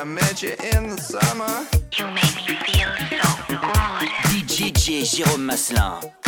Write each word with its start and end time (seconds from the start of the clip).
I 0.00 0.04
met 0.04 0.44
you 0.44 0.50
in 0.50 0.90
the 0.90 0.96
summer. 0.96 1.66
You 1.96 2.06
make 2.06 2.36
me 2.46 2.54
feel 2.66 2.88
so 3.16 3.56
good. 3.56 4.08
DJ 4.46 5.02
Jérôme 5.02 5.46
Maslin. 5.46 6.27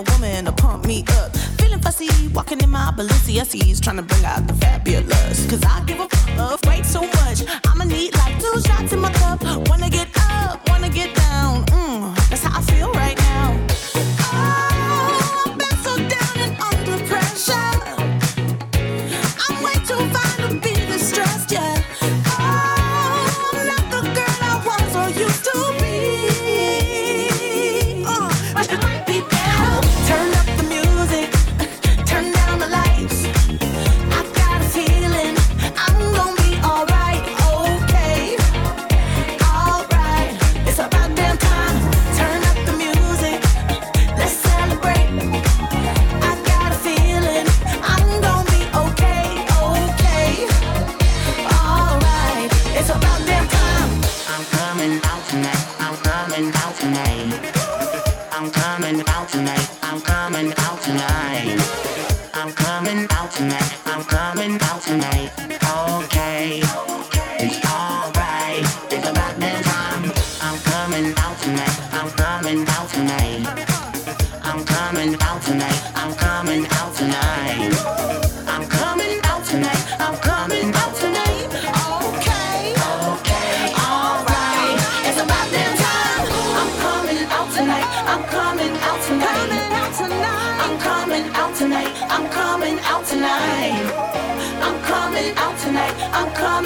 a 0.00 0.12
woman 0.12 0.44
to 0.46 0.52
pump 0.52 0.86
me 0.86 1.04
up. 1.18 1.36
Feeling 1.58 1.80
fussy, 1.80 2.08
walking 2.28 2.60
in 2.60 2.70
my 2.70 2.92
Balenciagas, 2.96 3.80
trying 3.80 3.96
to 3.96 4.02
bring 4.02 4.24
out 4.24 4.46
the 4.46 4.54
fabulous. 4.54 5.48
Cause 5.50 5.62
I 5.64 5.82
give 5.86 6.00
a 6.00 6.08
fuck, 6.08 6.36
love, 6.36 6.60
wait 6.66 6.86
so 6.86 7.00
much. 7.02 7.42
I'ma 7.66 7.84
need 7.84 8.14
like 8.16 8.40
two 8.40 8.60
shots 8.62 8.92
in 8.92 9.00
my 9.00 9.12
cup. 9.12 9.42
Wanna 9.68 9.90
get 9.90 10.08
up, 10.30 10.68
wanna 10.68 10.88
get 10.88 11.14
down. 11.14 11.29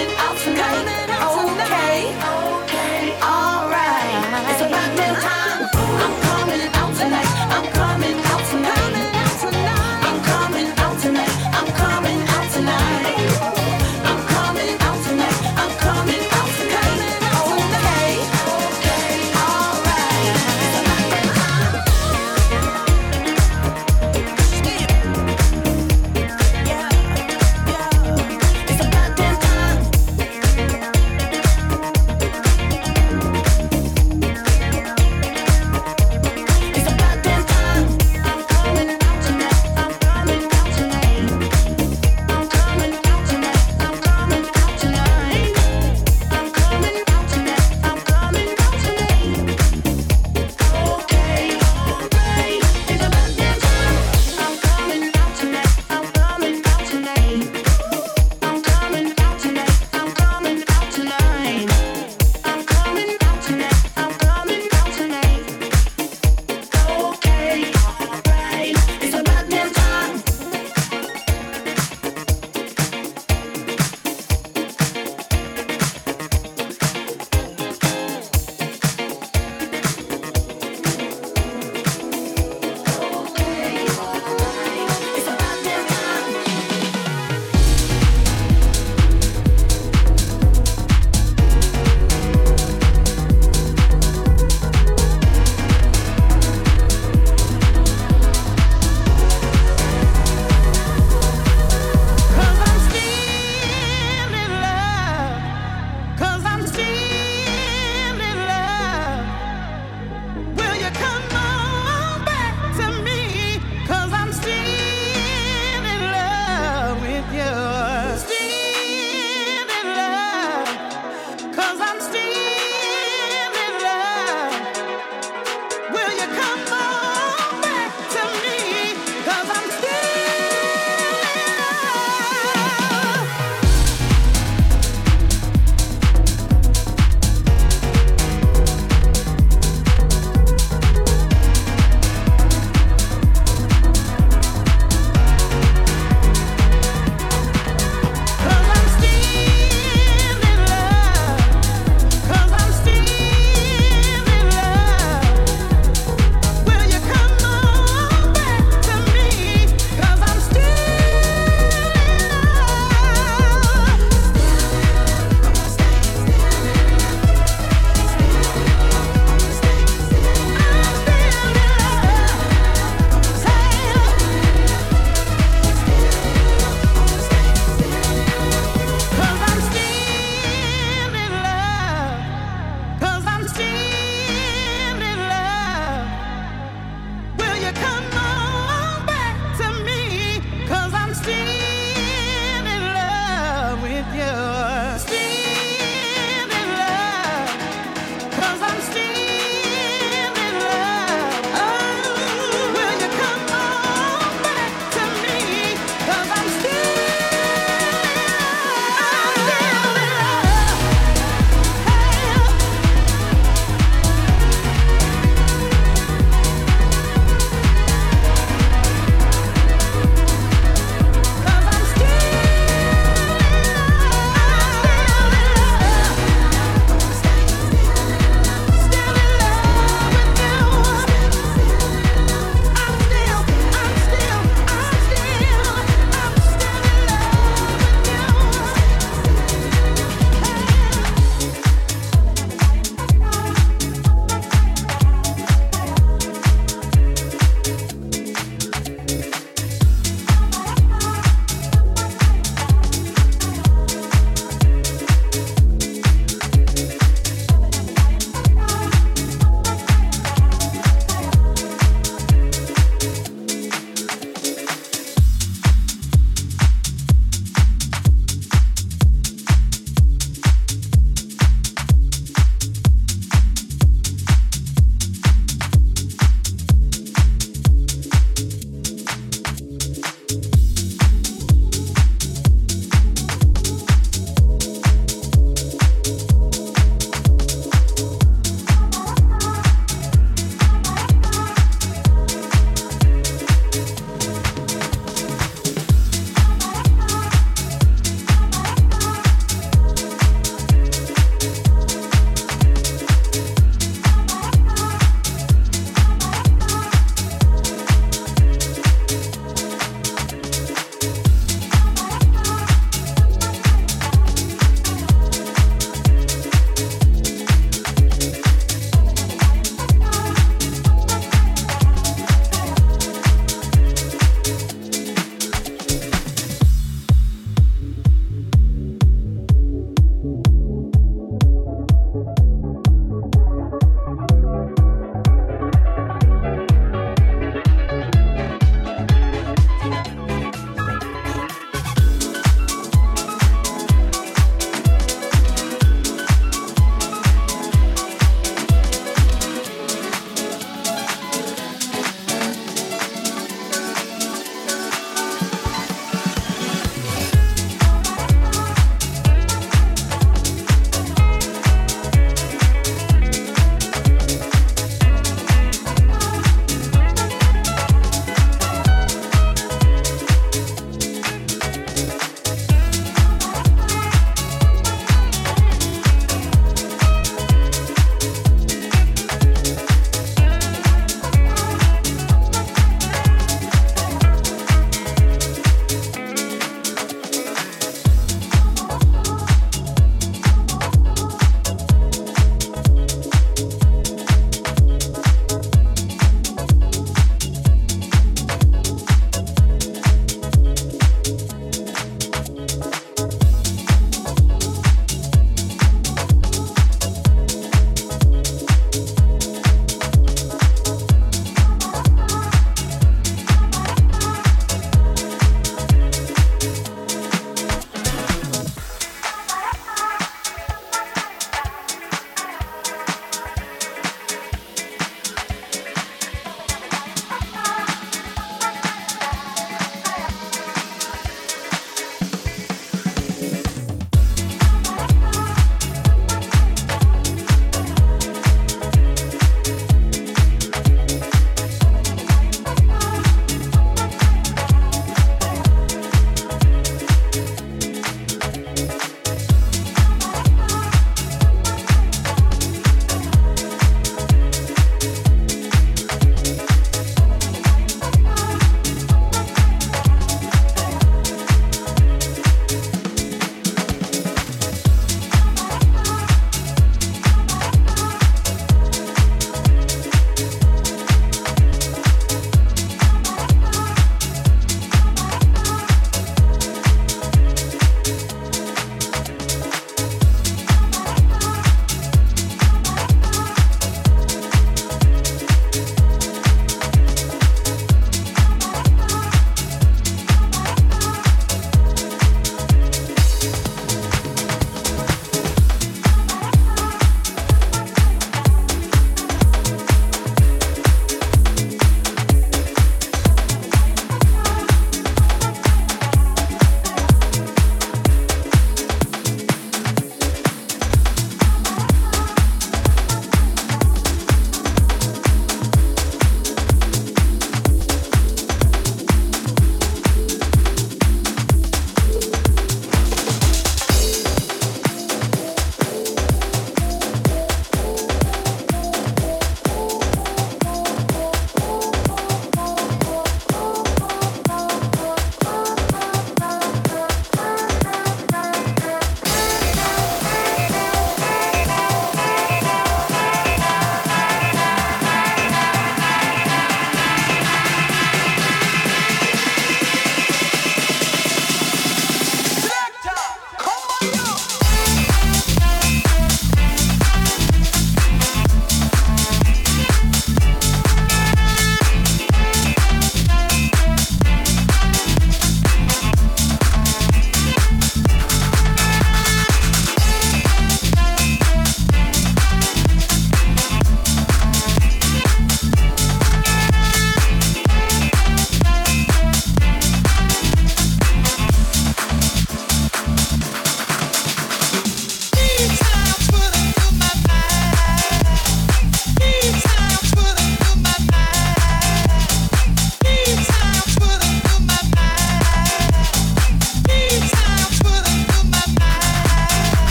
coming 0.00 0.18
out. 0.18 0.29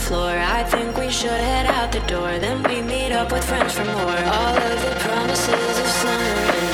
floor. 0.00 0.30
I 0.30 0.64
think 0.64 0.96
we 0.96 1.10
should 1.10 1.30
head 1.30 1.66
out 1.66 1.92
the 1.92 2.00
door. 2.00 2.38
Then 2.38 2.62
we 2.62 2.82
meet 2.82 3.12
up 3.12 3.32
with 3.32 3.44
friends 3.44 3.74
for 3.74 3.84
more. 3.84 4.22
All 4.36 4.56
of 4.56 4.78
the 4.84 4.94
promises 5.00 5.78
of 5.78 5.86
summer. 5.86 6.69